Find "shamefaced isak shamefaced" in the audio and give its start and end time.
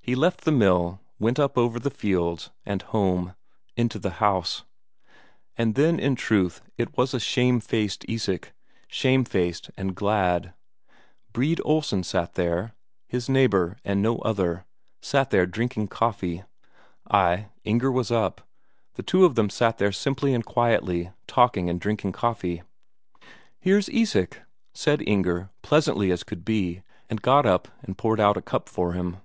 7.20-9.70